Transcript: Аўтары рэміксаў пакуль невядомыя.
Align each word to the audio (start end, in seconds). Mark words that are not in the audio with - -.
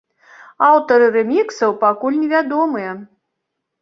Аўтары 0.69 1.09
рэміксаў 1.17 1.77
пакуль 1.85 2.19
невядомыя. 2.25 2.91